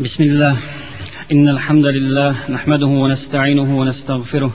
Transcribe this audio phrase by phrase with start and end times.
[0.00, 0.56] بسم الله.
[1.32, 4.52] إن الحمد لله نحمده ونستعينه ونستغفره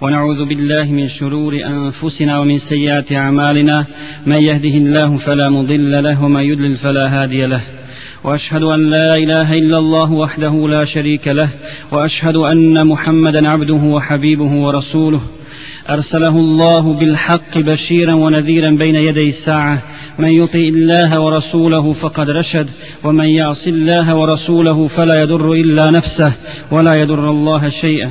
[0.00, 3.86] ونعوذ بالله من شرور أنفسنا ومن سيئات أعمالنا.
[4.26, 7.62] من يهده الله فلا مضل له ومن يضلل فلا هادي له.
[8.24, 11.50] وأشهد أن لا إله إلا الله وحده لا شريك له.
[11.90, 15.22] وأشهد أن محمدا عبده وحبيبه ورسوله.
[15.90, 19.82] أرسله الله بالحق بشيرا ونذيرا بين يدي الساعة.
[20.18, 22.70] من يطع الله ورسوله فقد رشد
[23.04, 26.32] ومن يعص الله ورسوله فلا يضر إلا نفسه
[26.70, 28.10] ولا يضر الله شيئا.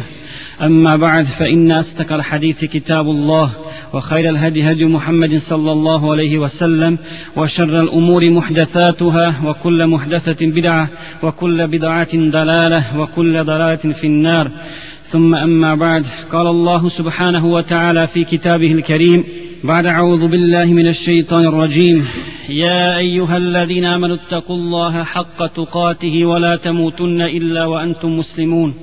[0.61, 3.51] أما بعد فإن استقى الحديث كتاب الله
[3.93, 6.97] وخير الهدي هدي محمد صلى الله عليه وسلم
[7.35, 10.89] وشر الأمور محدثاتها وكل محدثة بدعة
[11.23, 14.51] وكل بدعة ضلالة وكل ضلالة في النار.
[15.03, 19.23] ثم أما بعد قال الله سبحانه وتعالى في كتابه الكريم
[19.63, 22.07] بعد أعوذ بالله من الشيطان الرجيم.
[22.49, 28.73] يا أيها الذين آمنوا اتقوا الله حق تقاته ولا تموتن إلا وأنتم مسلمون.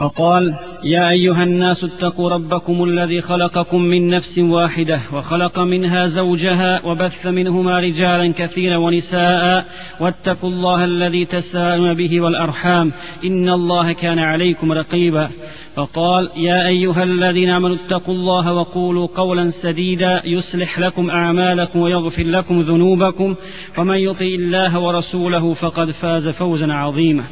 [0.00, 0.54] وقال
[0.84, 7.80] يا أيها الناس اتقوا ربكم الذي خلقكم من نفس واحدة وخلق منها زوجها وبث منهما
[7.80, 9.66] رجالا كثيرا ونساء
[10.00, 12.92] واتقوا الله الذي تساءلون به والأرحام
[13.24, 15.30] إن الله كان عليكم رقيبا.
[15.74, 22.60] فقال يا أيها الذين آمنوا اتقوا الله وقولوا قولا سديدا يصلح لكم أعمالكم ويغفر لكم
[22.60, 23.34] ذنوبكم
[23.78, 27.24] ومن يطع الله ورسوله فقد فاز فوزا عظيما.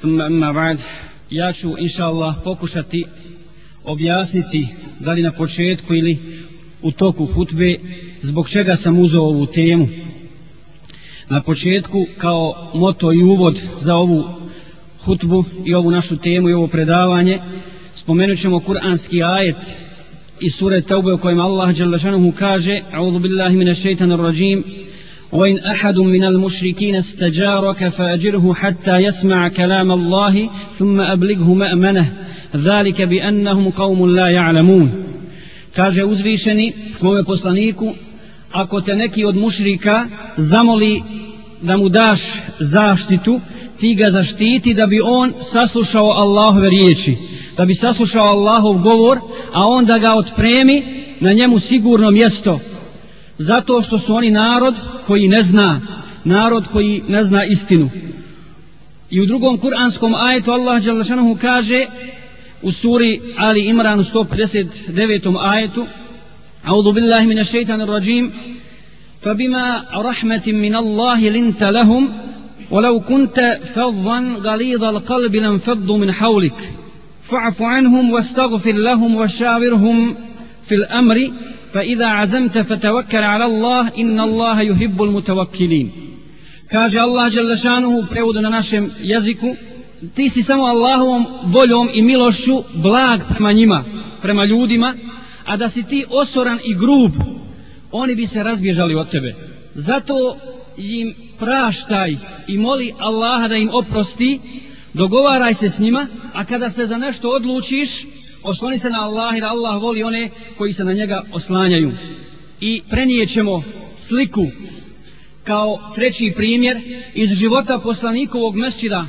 [0.00, 0.78] ثم أما بعد
[1.32, 3.04] ja ću inša Allah pokušati
[3.84, 4.68] objasniti
[5.00, 6.18] da li na početku ili
[6.82, 7.78] u toku hutbe
[8.22, 9.88] zbog čega sam uzeo ovu temu.
[11.28, 14.24] Na početku kao moto i uvod za ovu
[15.04, 17.38] hutbu i ovu našu temu i ovo predavanje
[17.94, 19.56] spomenut ćemo kuranski ajet
[20.40, 21.74] iz sure Taube u kojem Allah
[22.38, 24.64] kaže A'udhu billahi minash shaitanir rajim
[25.31, 32.13] وإن أحد من المشركين استجارك فأجره حتى يسمع كلام الله ثم أبلغه مأمنه
[32.55, 34.91] ذلك بأنهم قوم لا يعلمون
[35.75, 37.93] kaže uzvišeni svome poslaniku
[38.51, 40.05] ako te neki od mušrika
[40.37, 41.03] zamoli
[41.61, 42.21] da mu daš
[42.59, 43.41] zaštitu
[43.79, 47.17] ti ga zaštiti da bi on saslušao Allahove riječi
[47.57, 49.19] da bi saslušao Allahov govor
[49.53, 50.83] a onda ga otpremi
[51.19, 52.59] na njemu sigurno mjesto
[53.38, 54.74] Zato što su oni narod
[55.06, 55.80] koji ne zna,
[56.24, 57.90] narod koji ne zna istinu.
[59.10, 61.86] I u drugom kuranskom ajetu Allah Đalašanuhu kaže
[62.62, 65.36] u suri Ali Imran u 159.
[65.40, 65.86] ajetu
[66.68, 68.32] أعوذ بالله من الشيطان الرجيم
[69.20, 72.12] فبما رحمة من الله لنت لهم
[72.70, 76.74] ولو كنت فظا غليظ القلب لانفضوا من حولك
[77.22, 80.16] فاعف عنهم واستغفر لهم وشاورهم
[80.66, 81.30] في الأمر
[81.73, 85.91] فإذا عزمت فتوكل على الله إن الله يحب المتوكلين
[86.69, 89.55] kaže Allah Đelešanuhu prevodu na našem jeziku
[90.15, 93.83] ti si samo Allahovom voljom i milošću blag prema njima,
[94.21, 94.93] prema ljudima
[95.45, 97.11] a da si ti osoran i grub
[97.91, 99.35] oni bi se razbježali od tebe
[99.75, 100.37] zato
[100.77, 104.39] im praštaj i moli Allaha da im oprosti
[104.93, 108.05] dogovaraj se s njima a kada se za nešto odlučiš
[108.42, 111.92] osloni se na Allah jer Allah voli one koji se na njega oslanjaju.
[112.60, 113.62] I prenijećemo
[113.96, 114.46] sliku
[115.44, 116.80] kao treći primjer
[117.14, 119.06] iz života poslanikovog mesčida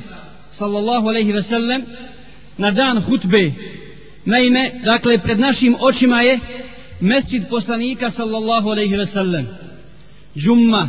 [0.50, 1.82] sallallahu alaihi ve sellem
[2.58, 3.52] na dan hutbe.
[4.24, 6.40] Naime dakle pred našim očima je
[7.00, 9.48] mesčid poslanika sallallahu alaihi ve sellem.
[10.36, 10.88] Džumma.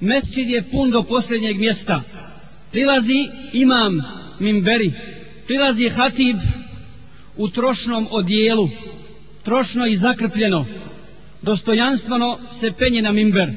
[0.00, 2.02] Mesčid je pun do posljednjeg mjesta.
[2.70, 4.02] Prilazi imam
[4.38, 4.92] mimberi.
[5.46, 6.36] Prilazi hatib
[7.36, 8.68] u trošnom odijelu,
[9.42, 10.66] trošno i zakrpljeno,
[11.42, 13.50] dostojanstveno se penje na mimber.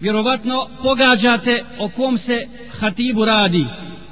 [0.00, 3.64] Vjerovatno pogađate o kom se hatibu radi.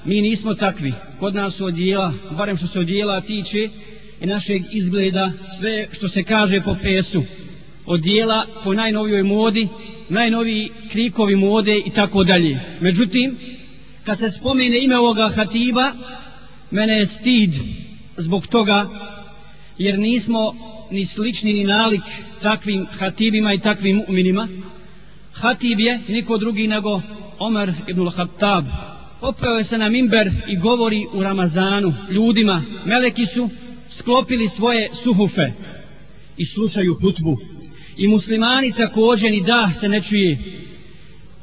[0.05, 0.93] Mi nismo takvi.
[1.21, 3.69] Kod nas su odijela, barem što se odijela tiče
[4.21, 7.23] i našeg izgleda, sve što se kaže po pesu.
[7.87, 9.69] Odijela po najnovijoj modi,
[10.09, 12.61] najnoviji krikovi mode i tako dalje.
[12.81, 13.37] Međutim,
[14.05, 15.93] kad se spomene ime ovoga hatiba,
[16.71, 17.51] mene je stid
[18.19, 18.89] zbog toga
[19.79, 20.55] jer nismo
[20.91, 22.03] ni slični ni nalik
[22.43, 24.49] takvim hatibima i takvim mu'minima.
[25.33, 27.01] Hatib je niko drugi nego
[27.39, 28.65] Omer ibn al-Khattab.
[29.21, 32.63] popeo se na mimber i govori u Ramazanu ljudima.
[32.85, 33.51] Meleki su
[33.91, 35.53] sklopili svoje suhufe
[36.37, 37.37] i slušaju hutbu.
[37.97, 40.39] I muslimani također ni da se ne čuje.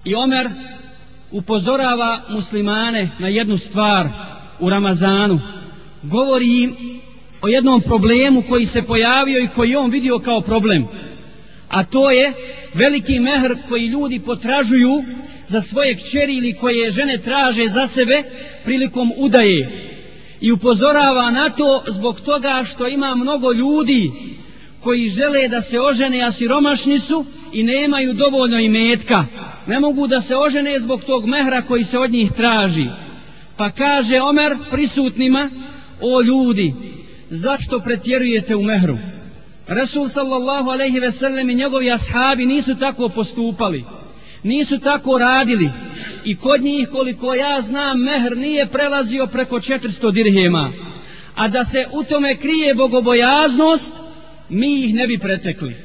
[0.06, 0.50] I Omer
[1.32, 4.08] upozorava muslimane na jednu stvar
[4.60, 5.40] u Ramazanu
[6.10, 6.76] govori im
[7.42, 10.88] o jednom problemu koji se pojavio i koji on vidio kao problem.
[11.70, 12.34] a to je
[12.74, 15.04] veliki mehr koji ljudi potražuju
[15.48, 18.24] za svoje kćeri ili koje žene traže za sebe
[18.64, 19.92] prilikom udaje.
[20.42, 24.12] I upozorava na to zbog toga što ima mnogo ljudi
[24.80, 29.26] koji žele da se ožene a siromašni su i nemaju dovoljno imetka.
[29.68, 32.86] Ne mogu da se ožene zbog tog mehra koji se od njih traži.
[33.58, 35.50] Pa kaže Omer prisutnima
[36.14, 36.74] o ljudi
[37.30, 38.98] zašto pretjerujete u mehru?
[39.68, 43.84] Resul sallallahu alaihi ve sellem i njegovi ashabi nisu tako postupali
[44.46, 45.70] nisu tako radili
[46.26, 50.72] i kod njih koliko ja znam mehr nije prelazio preko 400 dirhema.
[51.36, 53.94] A da se u tome krije bogobojaznost
[54.50, 55.76] mi ih ne bi pretekli.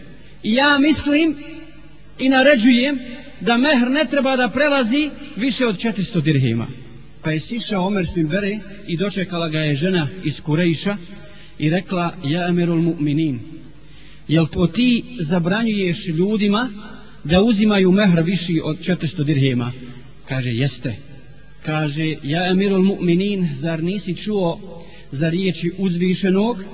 [0.42, 1.36] I ja mislim
[2.18, 2.98] i naređujem
[3.40, 6.66] da mehr ne treba da prelazi više od 400 dirhema
[7.22, 10.96] pa je sišao Omer s bere i dočekala ga je žena iz Kurejša
[11.58, 13.38] i rekla ja emirul mu'minin
[14.28, 16.70] jel to ti zabranjuješ ljudima
[17.24, 19.72] da uzimaju mehr viši od 400 dirhema?
[20.28, 20.96] Kaže jeste.
[21.64, 24.60] Kaže ja emirul mu'minin zar nisi čuo
[25.12, 26.64] za riječi uzvišenog?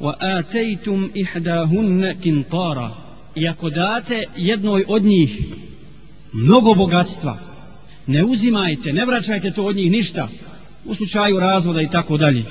[0.00, 2.90] Wa atejtum ihdahunne kintara.
[3.34, 5.38] I ako date jednoj od njih
[6.32, 7.51] mnogo bogatstva
[8.06, 10.28] ne uzimajte, ne vraćajte to od njih ništa
[10.84, 12.44] u slučaju razvoda i tako dalje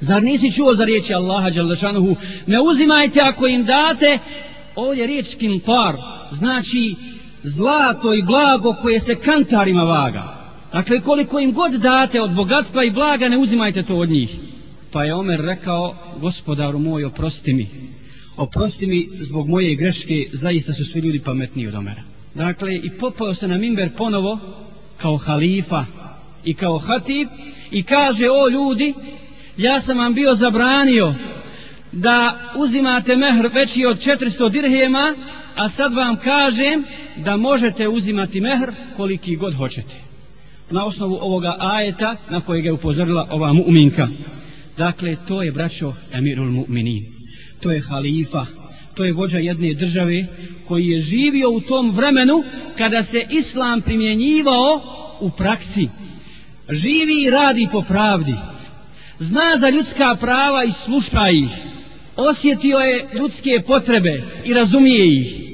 [0.00, 2.16] zar nisi čuo za riječi Allaha Đalešanuhu
[2.46, 4.18] ne uzimajte ako im date
[4.76, 5.96] ovdje riječ kintar
[6.32, 6.94] znači
[7.42, 10.44] zlato i blago koje se kantarima vaga.
[10.72, 14.36] Dakle, koliko im god date od bogatstva i blaga, ne uzimajte to od njih.
[14.92, 17.68] Pa je Omer rekao, gospodaru moj, oprosti mi.
[18.36, 22.02] Oprosti mi zbog moje greške, zaista su svi ljudi pametniji od Omera.
[22.34, 24.38] Dakle, i popao se na mimber ponovo,
[25.04, 25.84] kao halifa
[26.44, 27.28] i kao hatib,
[27.70, 28.94] i kaže, o ljudi,
[29.56, 31.14] ja sam vam bio zabranio
[31.92, 35.14] da uzimate mehr veći od 400 dirhema,
[35.56, 36.84] a sad vam kažem
[37.16, 39.94] da možete uzimati mehr koliki god hoćete.
[40.70, 44.08] Na osnovu ovoga ajeta na kojeg je upozorila ova mu'minka.
[44.76, 47.04] Dakle, to je braćo Emirul Mu'minin.
[47.60, 48.46] To je halifa,
[48.94, 50.26] to je vođa jedne države
[50.68, 52.42] koji je živio u tom vremenu
[52.78, 55.88] kada se islam primjenjivao u praksi.
[56.70, 58.34] Živi i radi po pravdi.
[59.18, 61.50] Zna za ljudska prava i sluša ih.
[62.16, 65.44] Osjetio je ljudske potrebe i razumije ih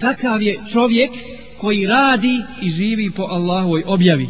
[0.00, 1.10] takav je čovjek
[1.58, 4.28] koji radi i živi po Allahovoj objavi.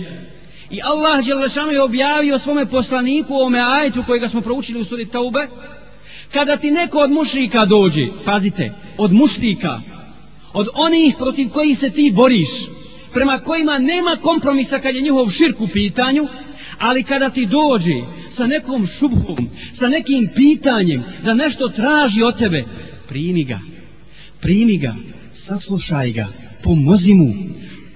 [0.71, 5.07] I Allah Đelešanu je objavio svome poslaniku o ome ajetu kojega smo proučili u suri
[5.07, 5.49] Taube.
[6.33, 9.81] Kada ti neko od mušrika dođe, pazite, od mušrika,
[10.53, 12.51] od onih protiv kojih se ti boriš,
[13.13, 16.27] prema kojima nema kompromisa kad je njihov širk u pitanju,
[16.79, 17.95] ali kada ti dođe
[18.31, 22.65] sa nekom šubhom, sa nekim pitanjem, da nešto traži od tebe,
[23.09, 23.59] primi ga,
[24.41, 24.95] primi ga,
[25.33, 26.27] saslušaj ga,
[26.63, 27.35] pomozi mu,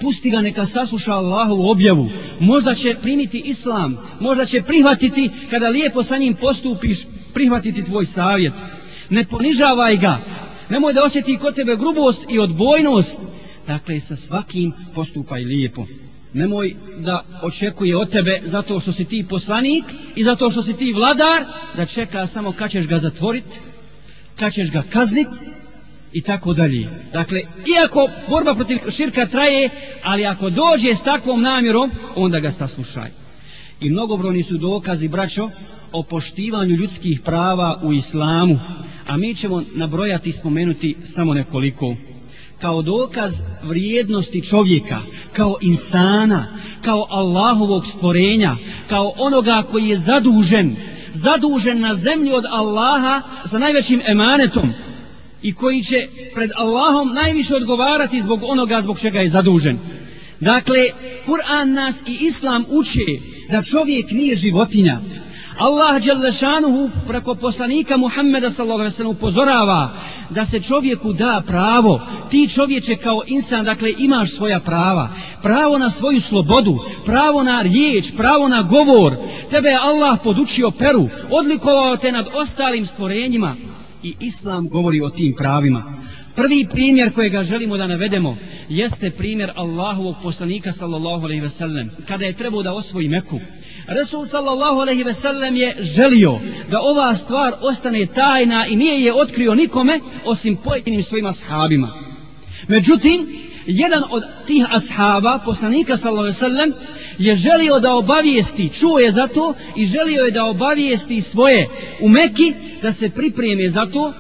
[0.00, 2.08] pusti ga neka sasluša Allahovu objavu,
[2.40, 6.99] možda će primiti islam, možda će prihvatiti, kada lijepo sa njim postupiš,
[7.34, 8.52] prihvatiti tvoj savjet.
[9.10, 10.19] Ne ponižavaj ga,
[10.69, 13.19] nemoj da osjeti kod tebe grubost i odbojnost,
[13.66, 15.87] dakle sa svakim postupaj lijepo.
[16.32, 19.84] Nemoj da očekuje od tebe zato što si ti poslanik
[20.16, 21.44] i zato što si ti vladar,
[21.76, 23.61] da čeka samo kad ćeš ga zatvorit,
[24.37, 25.28] kad ćeš ga kaznit,
[26.14, 26.88] i tako dalje.
[27.12, 27.40] Dakle,
[27.76, 29.70] iako borba protiv širka traje,
[30.02, 33.10] ali ako dođe s takvom namjerom, onda ga saslušaj.
[33.81, 35.50] I mnogobrojni su dokazi, braćo,
[35.93, 38.58] o poštivanju ljudskih prava u islamu,
[39.06, 41.96] a mi ćemo nabrojati i spomenuti samo nekoliko.
[42.61, 45.01] Kao dokaz vrijednosti čovjeka,
[45.32, 48.56] kao insana, kao Allahovog stvorenja,
[48.89, 50.77] kao onoga koji je zadužen,
[51.13, 54.73] zadužen na zemlji od Allaha sa najvećim emanetom,
[55.44, 59.79] i koji će pred Allahom najviše odgovarati zbog onoga zbog čega je zadužen.
[60.41, 60.79] Dakle,
[61.27, 63.05] Kur'an nas i Islam uče
[63.51, 65.01] da čovjek nije životinja.
[65.58, 69.91] Allah Đelešanuhu preko poslanika Muhammeda sallallahu upozorava
[70.31, 72.01] da se čovjeku da pravo.
[72.31, 75.08] Ti čovječe kao insan, dakle, imaš svoja prava.
[75.43, 79.17] Pravo na svoju slobodu, pravo na riječ, pravo na govor.
[79.51, 83.56] Tebe je Allah podučio peru, odlikovao te nad ostalim stvorenjima
[84.03, 86.05] i islam govori o tim pravima.
[86.37, 88.37] Prvi primjer kojega želimo da navedemo
[88.69, 93.41] jeste primjer Allahovog poslanika sallallahu alejhi ve sellem kada je trebao da osvoji Meku.
[93.86, 99.14] Resul sallallahu alejhi ve sellem je želio da ova stvar ostane tajna i nije je
[99.14, 101.88] otkrio nikome osim pojedinim svojim ashabima.
[102.69, 103.26] Međutim,
[103.67, 106.72] jedan od tih ashaba, poslanika sallallahu alejhi ve sellem,
[107.19, 111.69] je želio da obavijesti, čuo je za to i želio je da obavijesti svoje
[112.00, 114.14] u Meki da se pripreme za to,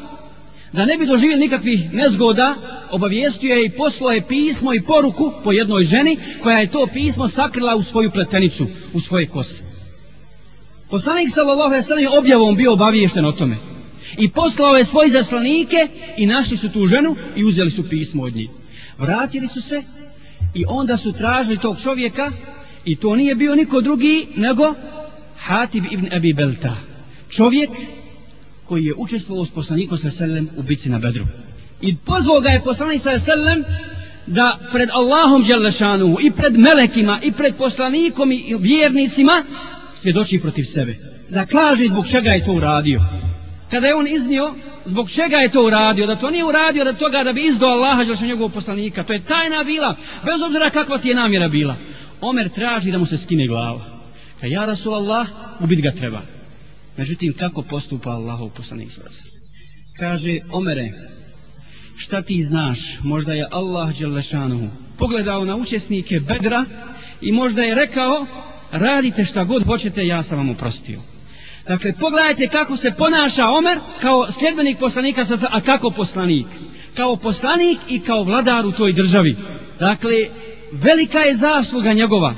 [0.74, 2.54] da ne bi doživjeli nikakvih nezgoda
[2.90, 7.28] obavijestio je i poslao je pismo i poruku po jednoj ženi koja je to pismo
[7.28, 9.62] sakrila u svoju pletenicu, u svoje kose.
[10.90, 13.56] Poslanik sallallahu alejhi ve sellem objavom bio obaviješten o tome.
[14.18, 18.34] I poslao je svoje zaslanike i našli su tu ženu i uzeli su pismo od
[18.34, 18.50] njih.
[18.98, 19.82] Vratili su se
[20.54, 22.32] i onda su tražili tog čovjeka
[22.84, 24.74] i to nije bio niko drugi nego
[25.36, 26.76] Hatib ibn Abi Belta.
[27.28, 27.70] Čovjek
[28.64, 31.26] koji je učestvovao s poslanikom sa sellem u bici na Bedru.
[31.80, 33.64] I pozvao ga je poslanik sa sellem
[34.26, 39.44] da pred Allahom Đelešanu i pred melekima i pred poslanikom i vjernicima
[39.94, 40.96] svjedoči protiv sebe.
[41.28, 43.00] Da kaže zbog čega je to uradio.
[43.70, 44.54] Kada je on iznio
[44.84, 48.04] zbog čega je to uradio, da to nije uradio da toga da bi izdao Allaha
[48.04, 49.02] Đelešanu njegovog poslanika.
[49.02, 51.76] To je tajna bila, bez obzira kakva ti je namjera bila.
[52.20, 53.84] Omer traži da mu se skine glava.
[54.40, 55.28] Ka ja Rasulallah,
[55.60, 56.33] ubit ga treba.
[56.96, 59.24] Međutim, kako postupa Allahov poslanik svrsa?
[59.98, 60.92] Kaže, Omere,
[61.96, 66.64] šta ti znaš, možda je Allah Đelešanuhu pogledao na učesnike Bedra
[67.20, 68.26] i možda je rekao,
[68.72, 71.00] radite šta god hoćete, ja sam vam uprostio.
[71.68, 76.46] Dakle, pogledajte kako se ponaša Omer kao sljedbenik poslanika, a kako poslanik.
[76.96, 79.36] Kao poslanik i kao vladar u toj državi.
[79.78, 80.26] Dakle,
[80.72, 82.34] velika je zasluga njegova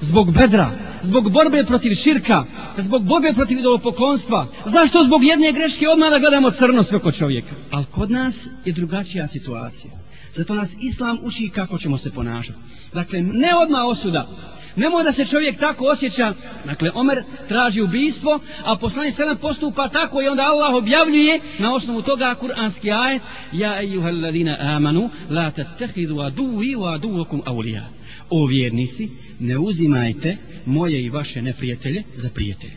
[0.00, 0.70] zbog Bedra,
[1.02, 2.44] zbog borbe protiv širka,
[2.82, 4.46] zbog borbe protiv idolopoklonstva.
[4.64, 7.54] Zašto zbog jedne greške odmah da gledamo crno sve kod čovjeka?
[7.70, 9.92] Ali kod nas je drugačija situacija.
[10.34, 12.58] Zato nas Islam uči kako ćemo se ponašati.
[12.94, 14.28] Dakle, ne odmah osuda.
[14.76, 16.34] Nemoj da se čovjek tako osjeća.
[16.66, 22.02] Dakle, Omer traži ubijstvo, a poslani selam postupa tako i onda Allah objavljuje na osnovu
[22.02, 23.22] toga kuranski ajet
[23.52, 27.88] Ja ejuhel ladina amanu, la tattehidu aduvi wa aduvokum aulija.
[28.30, 29.08] O vjernici,
[29.40, 30.36] ne uzimajte
[30.66, 32.76] moje i vaše neprijatelje za prijatelje.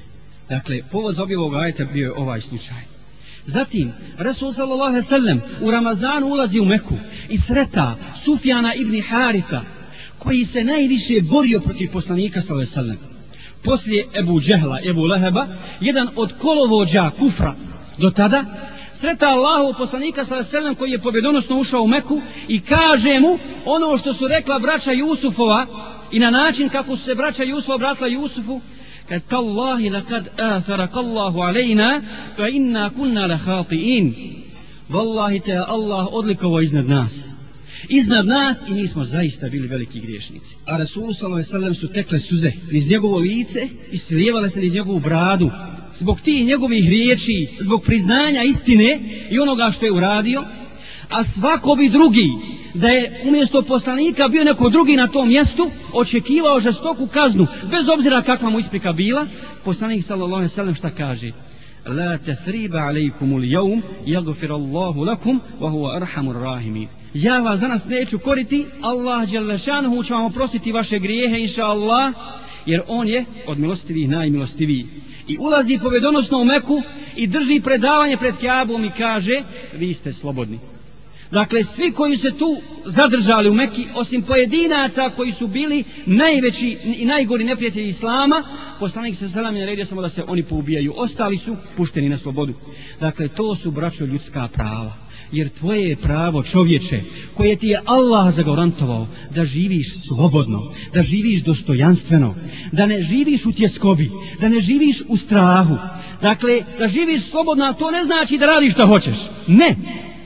[0.49, 2.93] Dakle, povod za objevog ajeta bio je ovaj slučaj.
[3.45, 6.95] Zatim, Resul sallallahu sallam u Ramazanu ulazi u Meku
[7.29, 9.61] i sreta Sufjana ibn Haritha,
[10.17, 12.97] koji se najviše borio protiv poslanika sallallahu sallam.
[13.63, 15.47] Poslije Ebu Džehla, Ebu Leheba,
[15.81, 17.55] jedan od kolovođa kufra
[17.97, 18.45] do tada,
[18.93, 23.97] sreta Allahu poslanika sallallahu sallam koji je pobjedonosno ušao u Meku i kaže mu ono
[23.97, 25.65] što su rekla braća Jusufova,
[26.13, 28.61] i na način kako se braća Jusufa obratila Jusufu
[29.07, 32.01] kad tallahi lakad atharaka Allahu alejna
[32.35, 34.13] fa inna kunna lahati'in
[34.89, 37.35] vallahi wallahi te Allah odlikovo iznad nas.
[37.89, 40.55] Iznad nas i mi smo zaista bili veliki griješnici.
[40.65, 44.99] A Rasul sallallahu alejhi su tekle suze iz njegovo lice i slijevale se iz njegovu
[44.99, 45.51] bradu.
[45.95, 48.99] Zbog tih njegovih riječi zbog priznanja istine
[49.31, 50.43] i onoga što je uradio
[51.09, 52.29] a svako bi drugi
[52.73, 58.21] da je umjesto poslanika bio neko drugi na tom mjestu, očekivao žestoku kaznu, bez obzira
[58.21, 59.27] kakva mu isprika bila,
[59.65, 61.31] poslanik sallallahu alejhi ve sellem šta kaže?
[61.85, 66.87] La tathriba alejkum al-yawm yaghfir Allahu lakum wa huwa arhamur rahimin.
[67.13, 72.13] Ja vas danas neću koriti, Allah dželle šanehu će vam oprostiti vaše grijehe inshallah,
[72.65, 74.87] jer on je od milostivih najmilostiviji.
[75.27, 76.81] I ulazi povedonosno u Meku
[77.15, 79.41] i drži predavanje pred Kjabom i kaže,
[79.73, 80.72] vi ste slobodni.
[81.31, 87.05] Dakle, svi koji se tu zadržali u Mekki, osim pojedinaca koji su bili najveći i
[87.05, 88.43] najgori neprijatelji Islama,
[88.79, 90.93] poslanik se selam je naredio samo da se oni poubijaju.
[90.95, 92.53] Ostali su pušteni na slobodu.
[92.99, 94.93] Dakle, to su braćo ljudska prava.
[95.31, 97.01] Jer tvoje je pravo čovječe
[97.33, 102.35] koje ti je Allah zagarantovao da živiš slobodno, da živiš dostojanstveno,
[102.71, 105.77] da ne živiš u tjeskobi, da ne živiš u strahu.
[106.21, 109.17] Dakle, da živiš slobodno, a to ne znači da radiš što hoćeš.
[109.47, 109.75] Ne,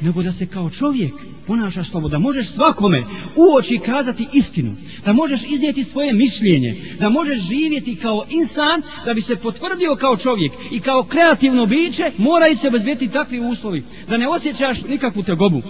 [0.02, 1.14] nego da se kao čovjek
[1.48, 3.04] ponašaš slobodno, da možeš svakome
[3.36, 4.72] u oči kazati istinu,
[5.06, 10.18] da možeš iznijeti svoje mišljenje, da možeš živjeti kao insan, da bi se potvrdio kao
[10.18, 15.62] čovjek i kao kreativno biće, moraju se obezbijeti takvi uslovi, da ne osjećaš nikakvu tegobu.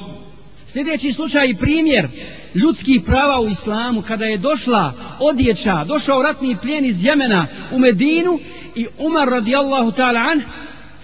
[0.68, 2.08] Sljedeći slučaj i primjer
[2.56, 8.40] ljudskih prava u islamu, kada je došla odjeća, došao ratni plijen iz Jemena u Medinu
[8.76, 10.42] i Umar radijallahu ta'ala an,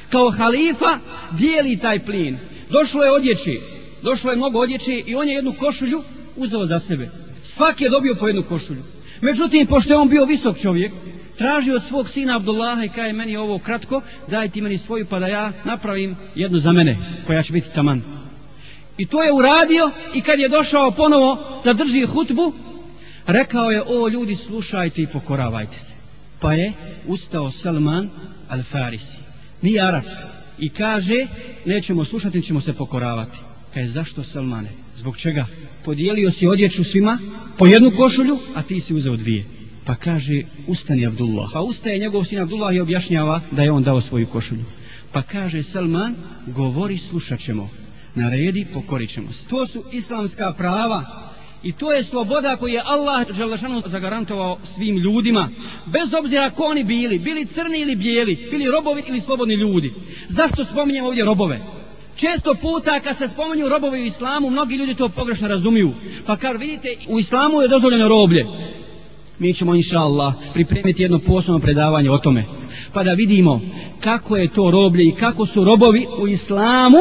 [0.10, 0.98] kao halifa,
[1.32, 2.38] dijeli taj plin.
[2.70, 3.62] Došlo je odjeći,
[4.02, 6.02] došlo je mnogo odjeći i on je jednu košulju
[6.36, 7.10] uzeo za sebe.
[7.44, 8.84] Svaki je dobio po jednu košulju.
[9.22, 10.92] Međutim, pošto je on bio visok čovjek,
[11.38, 15.20] traži od svog sina Abdullaha i kaže meni ovo kratko, daj ti meni svoju pa
[15.20, 18.02] da ja napravim jednu za mene, koja će biti taman.
[18.98, 22.54] I to je uradio i kad je došao ponovo da drži hutbu,
[23.28, 25.92] rekao je, o ljudi, slušajte i pokoravajte se.
[26.40, 26.74] Pa je
[27.08, 28.10] ustao Salman
[28.50, 29.18] al-Farisi.
[29.62, 30.04] Nije Arab,
[30.60, 31.28] i kaže
[31.66, 33.38] nećemo slušati, ćemo se pokoravati.
[33.74, 34.70] Kaže, zašto Salmane?
[34.96, 35.46] Zbog čega?
[35.86, 37.18] Podijelio si odjeću svima
[37.58, 39.46] po jednu košulju, a ti si uzeo dvije.
[39.86, 41.50] Pa kaže, ustani Abdullah.
[41.54, 44.64] Pa ustaje njegov sin Abdullah i objašnjava da je on dao svoju košulju.
[45.12, 46.16] Pa kaže Salman,
[46.48, 47.70] govori, slušat ćemo.
[48.16, 49.48] naredi, pokorit ćemo se.
[49.48, 51.33] To su islamska prava
[51.64, 55.50] i to je sloboda koju je Allah Želešanu zagarantovao svim ljudima.
[55.86, 59.94] Bez obzira ko oni bili, bili crni ili bijeli, bili robovi ili slobodni ljudi.
[60.28, 61.60] Zašto spominjem ovdje robove?
[62.16, 65.92] Često puta kad se spominju robovi u islamu, mnogi ljudi to pogrešno razumiju.
[66.26, 68.46] Pa kad vidite, u islamu je dozvoljeno roblje.
[69.40, 72.46] Mi ćemo, inša Allah, pripremiti jedno posebno predavanje o tome.
[72.94, 73.62] Pa da vidimo
[74.00, 76.98] kako je to roblje i kako su robovi u islamu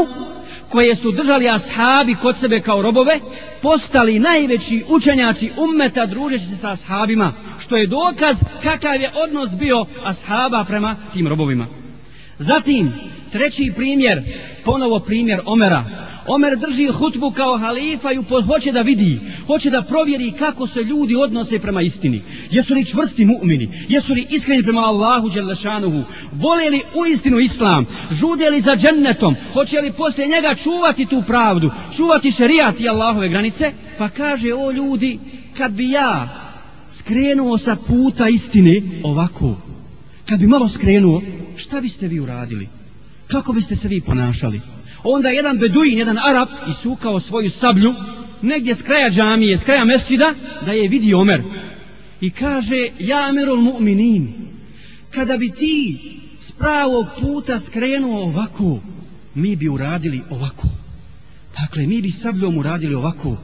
[0.73, 3.21] koje su držali ashabi kod sebe kao robove,
[3.63, 9.87] postali najveći učenjaci ummeta družeći se sa ashabima, što je dokaz kakav je odnos bio
[10.05, 11.67] ashaba prema tim robovima.
[12.39, 12.93] Zatim,
[13.33, 14.23] treći primjer,
[14.65, 15.85] ponovo primjer Omera.
[16.27, 21.17] Omer drži hutbu kao halifa i hoće da vidi, hoće da provjeri kako se ljudi
[21.17, 22.23] odnose prema istini.
[22.51, 23.69] Jesu li čvrsti mu'mini?
[23.89, 26.03] Jesu li iskreni prema Allahu Đelešanuhu?
[26.33, 27.87] Vole li u istinu Islam?
[28.11, 29.37] Žude li za džennetom?
[29.53, 31.71] Hoće li poslije njega čuvati tu pravdu?
[31.97, 33.73] Čuvati šerijat i Allahove granice?
[33.99, 35.19] Pa kaže, o ljudi,
[35.57, 36.29] kad bi ja
[36.91, 39.57] skrenuo sa puta istine ovako,
[40.29, 41.23] kad bi malo skrenuo,
[41.57, 42.82] šta biste vi uradili?
[43.33, 44.61] Kako biste se vi ponašali?
[45.05, 47.95] Onda jedan beduin, jedan arab, isukao svoju sablju,
[48.43, 50.35] negdje s kraja džamije, s kraja mesčida,
[50.67, 51.43] da je vidi Omer.
[52.21, 54.29] I kaže, ja Amerul mu'minin,
[55.11, 55.99] kada bi ti
[56.41, 58.81] s pravog puta skrenuo ovako,
[59.35, 60.69] mi bi uradili ovako.
[61.61, 63.37] Dakle, mi bi sabljom uradili ovako.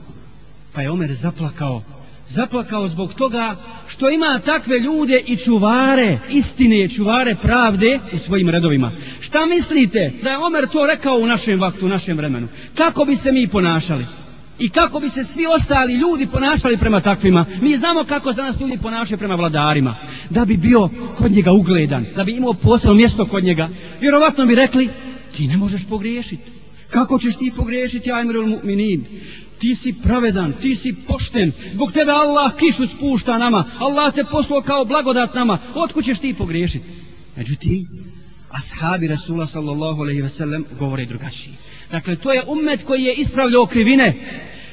[0.72, 1.82] Pa je Omer zaplakao.
[2.28, 3.56] Zaplakao zbog toga
[3.86, 8.92] što ima takve ljude i čuvare, istine, čuvare pravde u svojim redovima.
[9.20, 12.48] Šta mislite da je Omer to rekao u našem vaktu, u našem vremenu?
[12.74, 14.06] Kako bi se mi ponašali?
[14.58, 17.46] I kako bi se svi ostali ljudi ponašali prema takvima?
[17.62, 19.96] Mi znamo kako se nas ljudi ponašaju prema vladarima.
[20.30, 23.68] Da bi bio kod njega ugledan, da bi imao posebno mjesto kod njega.
[24.00, 24.88] Vjerovatno bi rekli,
[25.36, 26.50] ti ne možeš pogriješiti.
[26.90, 29.00] Kako ćeš ti pogriješiti, Ajmerul mu'minin?
[29.58, 31.52] Ti si pravedan, ti si pošten.
[31.72, 33.64] Zbog tebe Allah kišu spušta nama.
[33.78, 35.58] Allah te poslao kao blagodat nama.
[35.74, 36.84] Otkud ćeš ti pogriješiti?
[37.36, 37.86] Međutim,
[38.50, 41.54] ashabi Rasula sallallahu alaihi ve sellem govore drugačije.
[41.90, 44.14] Dakle, to je ummet koji je ispravljao krivine.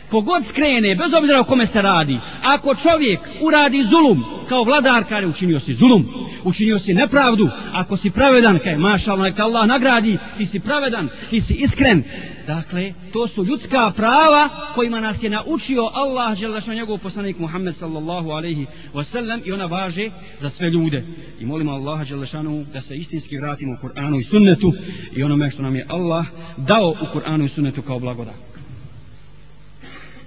[0.10, 5.28] Kogod skrene, bez obzira o kome se radi, ako čovjek uradi zulum, kao vladar, kare,
[5.28, 6.06] učinio si zulum,
[6.44, 11.42] učinio si nepravdu, ako si pravedan, kaj, maša, neka Allah nagradi, ti si pravedan, ti
[11.42, 12.04] si iskren.
[12.48, 18.30] Dakle, to su ljudska prava kojima nas je naučio Allah, želaša njegov poslanik Muhammed sallallahu
[18.30, 21.04] alaihi wasallam i ona važe za sve ljude.
[21.40, 24.74] I molimo Allaha Đelešanu da se istinski vratimo u Kur'anu i sunnetu
[25.16, 26.26] i onome što nam je Allah
[26.58, 28.55] dao u Kur'anu i sunnetu kao blagodat.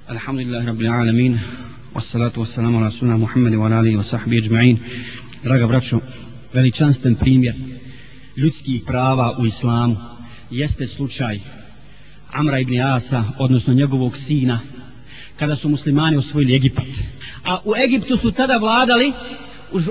[0.09, 1.38] Alhamdulillah rabbil alamin
[1.94, 4.79] Wassalatu wassalamu ala sunna Muhammedi wa alihi wa sahbihi ajma'in
[5.44, 6.01] Draga braćo,
[6.55, 7.55] veličanstven primjer
[8.37, 9.97] ljudskih prava u islamu
[10.51, 11.38] jeste slučaj
[12.33, 14.61] Amra ibn Asa, odnosno njegovog sina,
[15.38, 16.87] kada su muslimani osvojili Egipat.
[17.44, 19.12] A u Egiptu su tada vladali,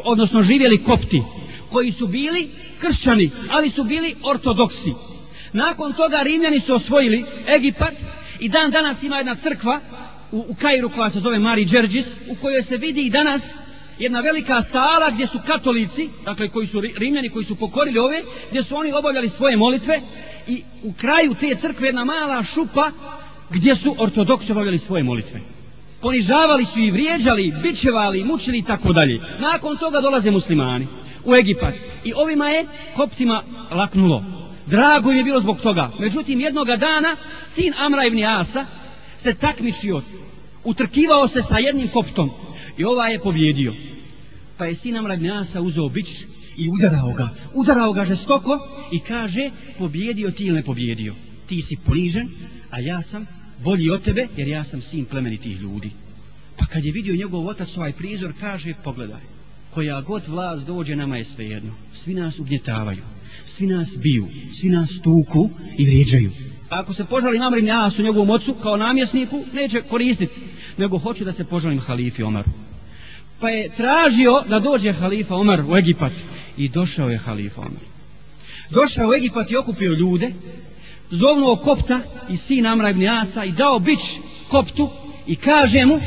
[0.03, 1.23] odnosno živjeli kopti,
[1.71, 2.49] koji su bili
[2.79, 4.93] kršćani, ali su bili ortodoksi.
[5.53, 7.93] Nakon toga Rimljani su osvojili Egipat
[8.39, 9.81] i dan danas ima jedna crkva
[10.31, 13.57] u, u Kairu koja se zove Mari Đerđis, u kojoj se vidi i danas
[13.99, 18.63] jedna velika sala gdje su katolici, dakle koji su rimljani, koji su pokorili ove, gdje
[18.63, 20.01] su oni obavljali svoje molitve
[20.47, 22.91] i u kraju te crkve jedna mala šupa
[23.49, 25.39] gdje su ortodoksi obavljali svoje molitve.
[26.01, 29.19] Ponižavali su i vrijeđali, bičevali, mučili i tako dalje.
[29.39, 30.87] Nakon toga dolaze muslimani
[31.25, 34.23] u Egipat i ovima je koptima laknulo.
[34.65, 35.91] Drago im je bilo zbog toga.
[35.99, 38.65] Međutim, jednoga dana sin Amra ibn Asa,
[39.27, 40.01] se takmičio,
[40.63, 42.29] utrkivao se sa jednim koptom
[42.77, 43.73] i ova je pobjedio.
[44.57, 46.07] Pa je sin Amra ibn Asa uzeo bić
[46.57, 47.29] i udarao ga.
[47.53, 48.59] Udarao ga žestoko
[48.91, 51.15] i kaže pobjedio ti ili ne pobjedio.
[51.47, 52.29] Ti si ponižen,
[52.69, 53.25] a ja sam
[53.63, 55.91] bolji od tebe jer ja sam sin plemenitih ljudi.
[56.57, 59.21] Pa kad je vidio njegov otac ovaj prizor, kaže pogledaj.
[59.73, 61.71] Koja god vlast dođe nama je svejedno.
[61.93, 63.03] Svi nas ugnjetavaju.
[63.45, 64.27] Svi nas biju.
[64.59, 66.31] Svi nas tuku i vrijeđaju.
[66.69, 70.33] Ako se požali Amr ibn u njegovom ocu kao namjesniku, neće koristiti,
[70.77, 72.49] nego hoće da se požalim halifi Omaru.
[73.39, 76.11] Pa je tražio da dođe halifa Omar u Egipat
[76.57, 77.83] i došao je halifa Omar.
[78.69, 80.33] Došao u Egipat i okupio ljude,
[81.11, 81.99] zovnuo kopta
[82.29, 83.99] i sin Amra ibn Asa i dao bić
[84.49, 84.89] koptu
[85.27, 85.99] i kaže mu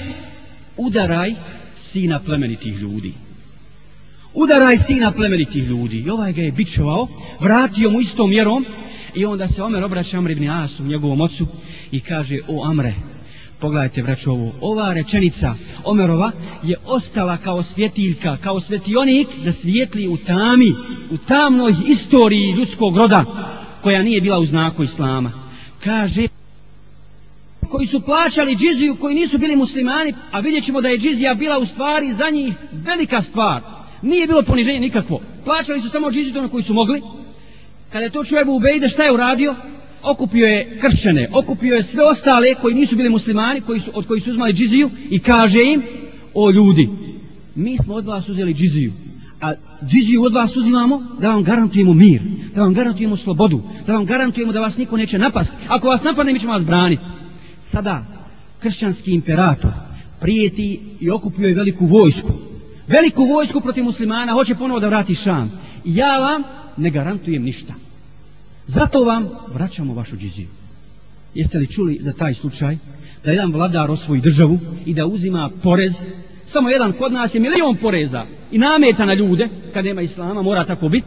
[0.76, 1.34] udaraj
[1.74, 3.14] sina plemenitih ljudi.
[4.34, 5.96] Udaraj sina plemenitih ljudi.
[5.98, 7.08] I ovaj ga je bičevao,
[7.40, 8.64] vratio mu istom mjerom
[9.14, 11.46] I onda se Omer obraća Amr ibn Asu, njegovom ocu,
[11.92, 12.94] i kaže, o Amre,
[13.60, 20.16] pogledajte vraću ovo, ova rečenica Omerova je ostala kao svjetiljka, kao svetionik da svijetli u
[20.16, 20.74] tami,
[21.10, 23.24] u tamnoj istoriji ljudskog roda,
[23.82, 25.32] koja nije bila u znaku Islama.
[25.84, 26.28] Kaže,
[27.70, 31.58] koji su plaćali džiziju, koji nisu bili muslimani, a vidjet ćemo da je džizija bila
[31.58, 33.62] u stvari za njih velika stvar.
[34.02, 35.20] Nije bilo poniženje nikakvo.
[35.44, 37.02] Plaćali su samo džiziju tome koji su mogli.
[37.92, 39.54] Kada je to čuo Ebu Ubejde, šta je uradio?
[40.02, 44.20] Okupio je kršćane, okupio je sve ostale koji nisu bili muslimani, koji su, od koji
[44.20, 45.82] su uzmali džiziju i kaže im,
[46.34, 46.88] o ljudi,
[47.54, 48.92] mi smo od vas uzeli džiziju,
[49.40, 49.52] a
[49.86, 52.22] džiziju od vas uzimamo da vam garantujemo mir,
[52.54, 55.52] da vam garantujemo slobodu, da vam garantujemo da vas niko neće napast.
[55.68, 57.02] Ako vas napadne, mi ćemo vas braniti.
[57.60, 58.04] Sada,
[58.60, 59.70] kršćanski imperator
[60.20, 62.32] prijeti i okupio je veliku vojsku.
[62.86, 65.52] Veliku vojsku protiv muslimana, hoće ponovo da vrati šam.
[65.84, 66.42] Ja vam
[66.80, 67.74] ne garantujem ništa.
[68.66, 70.48] Zato vam vraćamo vašu džiziju.
[71.34, 72.76] Jeste li čuli za taj slučaj
[73.24, 75.94] da jedan vladar osvoji državu i da uzima porez
[76.50, 80.64] samo jedan kod nas je milion poreza i nameta na ljude, kad nema islama, mora
[80.64, 81.06] tako biti,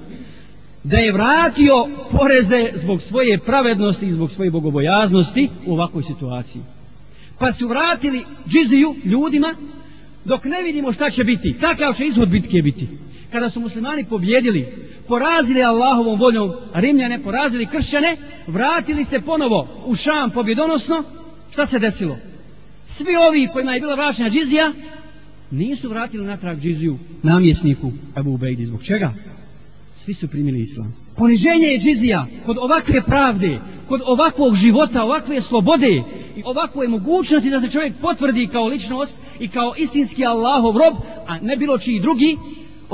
[0.83, 6.61] da je vratio poreze zbog svoje pravednosti i zbog svoje bogobojaznosti u ovakvoj situaciji.
[7.39, 9.55] Pa su vratili džiziju ljudima
[10.25, 12.87] dok ne vidimo šta će biti, kakav će izhod bitke biti.
[13.33, 14.67] Kada su muslimani pobjedili,
[15.07, 18.17] porazili Allahovom voljom Rimljane, porazili kršćane,
[18.47, 21.03] vratili se ponovo u Šam pobjedonosno,
[21.51, 22.17] šta se desilo?
[22.87, 24.71] Svi ovi kojima je bila vraćena džizija,
[25.51, 28.65] nisu vratili natrag džiziju namjesniku Abu Ubejdi.
[28.65, 29.13] Zbog čega?
[29.95, 30.95] Svi su primili islam.
[31.17, 36.03] Poniženje je džizija kod ovakve pravde, kod ovakvog života, ovakve slobode
[36.35, 40.93] i ovakve mogućnosti da se čovjek potvrdi kao ličnost i kao istinski Allahov rob,
[41.27, 42.37] a ne bilo čiji drugi,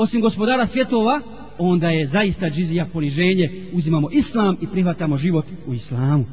[0.02, 1.20] osim gospodara svjetova,
[1.58, 3.50] onda je zaista džizija poniženje.
[3.72, 6.24] Uzimamo islam i prihvatamo život u islamu.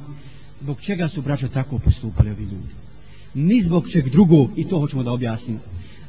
[0.61, 2.73] Zbog čega su braća tako postupali ovi ljudi?
[3.33, 5.59] Ni zbog čeg drugog, i to hoćemo da objasnimo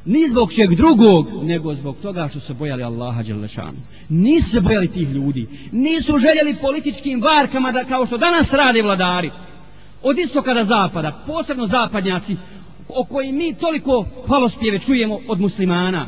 [0.09, 3.79] ni zbog čeg drugog, nego zbog toga što se bojali Allaha Đelešanu.
[4.09, 5.47] Nisu se bojali tih ljudi.
[5.73, 9.31] Nisu željeli političkim varkama da, kao što danas rade vladari.
[10.03, 12.37] Od istoka do zapada, posebno zapadnjaci,
[12.88, 16.07] o koji mi toliko hvalospjeve čujemo od muslimana.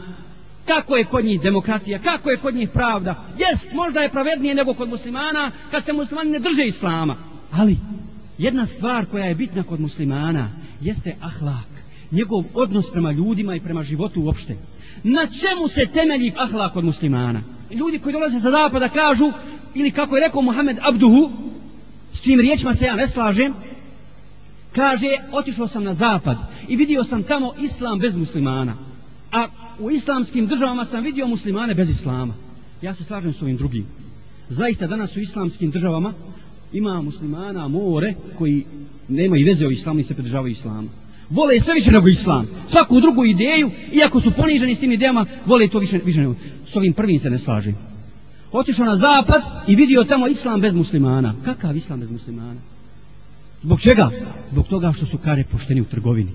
[0.76, 3.24] Kako je kod njih demokratija, kako je kod njih pravda.
[3.38, 7.16] Jest, možda je pravednije nego kod muslimana kad se muslimani ne drže islama.
[7.52, 7.76] Ali,
[8.38, 10.48] jedna stvar koja je bitna kod muslimana
[10.80, 11.70] jeste ahlak
[12.11, 14.56] njegov odnos prema ljudima i prema životu uopšte.
[15.02, 17.42] Na čemu se temelji ahlak kod muslimana?
[17.70, 19.33] Ljudi koji dolaze sa zapada kažu,
[19.74, 21.30] ili kako je rekao Muhammed Abduhu,
[22.12, 23.54] s čim riječima se ja ne slažem,
[24.72, 26.37] kaže, otišao sam na zapad
[26.68, 28.74] i vidio sam tamo islam bez muslimana.
[29.33, 29.46] A
[29.80, 32.34] u islamskim državama sam vidio muslimane bez islama.
[32.82, 33.86] Ja se slažem s ovim drugim.
[34.48, 36.14] Zaista danas u islamskim državama
[36.72, 38.64] ima muslimana more koji
[39.08, 40.88] nema i veze o islamu i se pridržavaju islamu
[41.30, 42.46] vole sve više nego islam.
[42.66, 46.34] Svaku drugu ideju, iako su poniženi s tim idejama, vole to više, više nego.
[46.66, 47.74] S ovim prvim se ne slažem.
[48.52, 51.34] Otišao na zapad i vidio tamo islam bez muslimana.
[51.44, 52.60] Kakav islam bez muslimana?
[53.62, 54.10] Zbog čega?
[54.50, 56.30] Zbog toga što su kare pošteni u trgovini.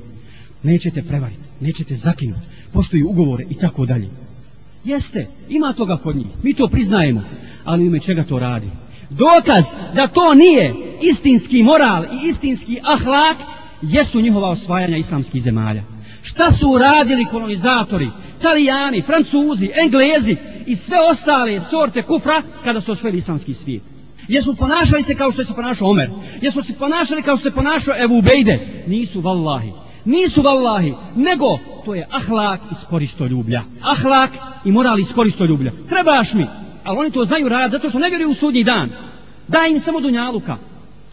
[0.64, 2.42] Nećete prevariti, nećete zakinuti,
[2.74, 4.10] poštuju ugovore i tako dalje.
[4.84, 7.22] Jeste, ima toga kod njih, mi to priznajemo,
[7.66, 8.68] ali ime čega to radi?
[9.10, 9.66] Dokaz
[9.96, 13.38] da to nije istinski moral i istinski ahlak
[13.82, 15.84] jesu njihova osvajanja islamskih zemalja.
[16.22, 18.10] Šta su uradili kolonizatori,
[18.42, 23.84] Talijani, francuzi, englezi i sve ostale sorte kufra kada su osvojili islamski svijet?
[24.28, 26.10] Jesu ponašali se kao što se ponašao Omer?
[26.42, 28.60] Jesu se ponašali kao što se ponašao Ebu Bejde?
[28.88, 29.85] Nisu vallahi.
[30.06, 33.64] Nisu vallahi, nego to je ahlak iz koristoljublja.
[33.82, 34.32] Ahlak
[34.66, 35.72] i moral iz koristoljublja.
[35.90, 36.48] Trebaš mi,
[36.84, 38.90] ali oni to znaju rad zato što ne vjeruju u sudnji dan.
[39.48, 40.58] Daj im samo dunjaluka.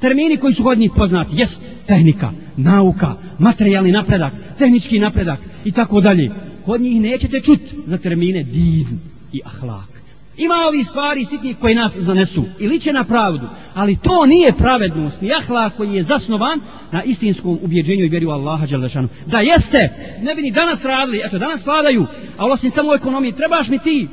[0.00, 6.00] Termini koji su kod njih poznati, jes tehnika, nauka, materijalni napredak, tehnički napredak i tako
[6.00, 6.31] dalje.
[6.64, 9.00] Kod njih nećete čut za termine din
[9.33, 9.91] i ahlak.
[10.36, 15.20] Ima ovi stvari sitnih koji nas zanesu i liče na pravdu, ali to nije pravednost
[15.20, 16.60] ni ahla koji je zasnovan
[16.92, 19.08] na istinskom ubjeđenju i vjeru Allaha Đalešanu.
[19.26, 19.88] Da jeste,
[20.22, 22.06] ne bi ni danas radili, eto danas vladaju,
[22.38, 24.08] a osim samo u ekonomiji, trebaš mi ti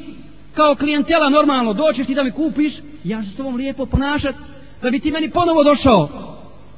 [0.53, 4.35] kao klijentela normalno, doćeš ti da mi kupiš, ja ću s tobom lijepo ponašat,
[4.81, 6.09] da bi ti meni ponovo došao.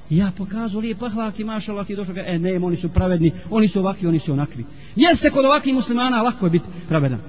[0.10, 3.80] Ja pokazu lijep ahlak i mašala ti došao, e ne, oni su pravedni, oni su
[3.80, 4.66] ovakvi, oni su onakvi.
[4.96, 7.20] Jeste kod ovakvih muslimana, lako je biti pravedan.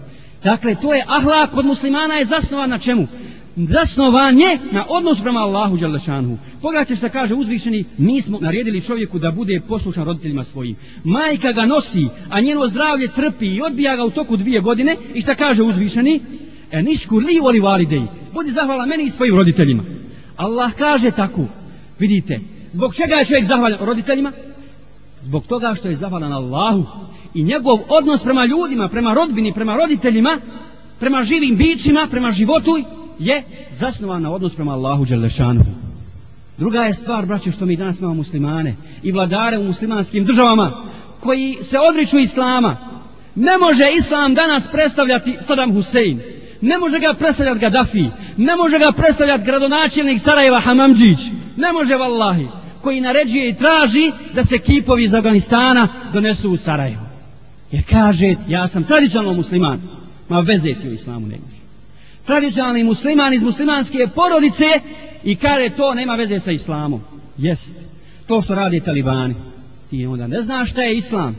[0.44, 3.06] Dakle, to je ahlak kod muslimana je zasnovan na čemu?
[3.56, 6.38] Zasnovan je na odnos prema Allahu Đalešanhu.
[6.62, 10.76] Pogledajte što kaže uzvišeni, mi smo naredili čovjeku da bude poslušan roditeljima svojim.
[11.04, 14.96] Majka ga nosi, a njeno zdravlje trpi i odbija ga u toku dvije godine.
[15.14, 16.20] I što kaže uzvišeni?
[16.70, 18.02] E nišku li voli validej.
[18.34, 19.82] Budi zahvala meni i svojim roditeljima.
[20.36, 21.46] Allah kaže tako.
[21.98, 22.40] Vidite,
[22.72, 24.32] zbog čega je čovjek zahvalan roditeljima?
[25.22, 26.84] Zbog toga što je zahvalan Allahu
[27.34, 30.38] i njegov odnos prema ljudima, prema rodbini, prema roditeljima,
[31.00, 32.78] prema živim bićima, prema životu
[33.18, 35.64] je zasnovan na odnos prema Allahu Đelešanu.
[36.58, 40.72] Druga je stvar, braće, što mi danas imamo muslimane i vladare u muslimanskim državama
[41.20, 42.76] koji se odriču islama.
[43.34, 46.20] Ne može islam danas predstavljati Saddam Hussein.
[46.60, 48.04] Ne može ga predstavljati Gaddafi.
[48.36, 51.18] Ne može ga predstavljati gradonačelnik Sarajeva Hamamđić.
[51.56, 52.48] Ne može vallahi.
[52.82, 57.02] Koji naređuje i traži da se kipovi iz Afganistana donesu u Sarajevo.
[57.72, 59.80] Jer kaže, ja sam tradicionalno musliman.
[60.28, 61.38] Ma veze ti u islamu ne
[62.26, 64.64] Tradicionalni musliman iz muslimanske porodice
[65.24, 67.00] i kaže to nema veze sa islamom.
[67.38, 67.70] Jest.
[68.26, 69.34] To što radi talibani.
[69.90, 71.36] Ti onda ne znaš šta je islam.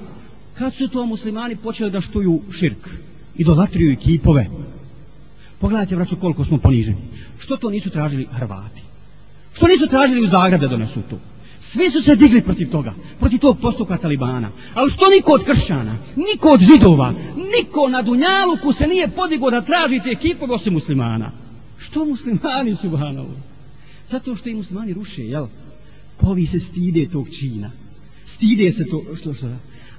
[0.54, 2.90] Kad su to muslimani počeli da štuju širk?
[3.36, 4.46] Idolatriju i kipove.
[5.60, 6.98] Pogledajte, vraću, koliko smo poniženi.
[7.40, 8.82] Što to nisu tražili Hrvati?
[9.54, 11.20] Što nisu tražili u Zagreb da donesu to?
[11.72, 14.52] Svi su se digli protiv toga, protiv tog postupka Talibana.
[14.74, 19.62] Ali što niko od kršćana, niko od židova, niko na Dunjaluku se nije podigo da
[19.62, 21.32] traži te ekipove osim muslimana.
[21.78, 23.36] Što muslimani su banovi?
[24.08, 25.48] Zato što i muslimani ruše, jel?
[26.20, 27.72] Povi se stide tog čina.
[28.26, 29.48] Stide se to, što što,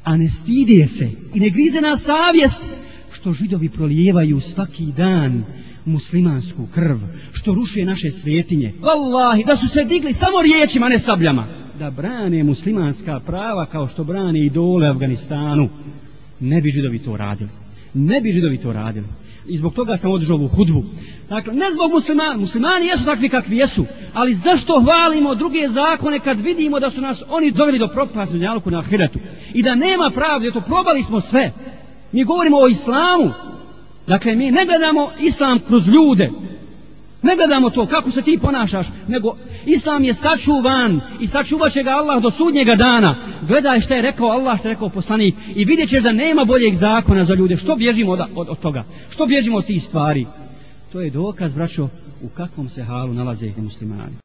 [0.05, 2.63] a ne stide se i ne grize na savjest
[3.25, 5.45] što židovi prolijevaju svaki dan
[5.85, 6.97] muslimansku krv,
[7.33, 8.73] što ruše naše svetinje.
[8.81, 11.47] Wallahi, da su se digli samo riječima, ne sabljama.
[11.79, 15.69] Da brane muslimanska prava kao što brane idole Afganistanu.
[16.41, 17.51] Ne bi židovi to radili.
[17.95, 19.07] Ne bi židovi to radili.
[19.49, 20.85] I zbog toga sam održao ovu hudbu.
[21.29, 22.37] Dakle, ne zbog muslimana.
[22.37, 23.87] Muslimani jesu takvi kakvi jesu.
[24.13, 28.71] Ali zašto hvalimo druge zakone kad vidimo da su nas oni doveli do propasnu njaluku
[28.71, 29.19] na ahiretu?
[29.55, 31.53] I da nema pravde, to probali smo sve.
[32.15, 33.31] Mi govorimo o islamu.
[34.07, 36.31] Dakle, mi ne gledamo islam kroz ljude.
[37.23, 41.91] Ne gledamo to kako se ti ponašaš, nego islam je sačuvan i sačuvat će ga
[41.91, 43.17] Allah do sudnjega dana.
[43.49, 46.75] Gledaj šta je rekao Allah, šta je rekao poslanik i vidjet ćeš da nema boljeg
[46.75, 47.57] zakona za ljude.
[47.57, 48.85] Što bježimo od, od, od toga?
[49.11, 50.27] Što bježimo od tih stvari?
[50.93, 51.89] To je dokaz, braćo,
[52.23, 54.17] u kakvom se halu nalaze muslimani.